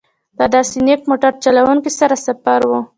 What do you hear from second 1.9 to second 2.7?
سره سفر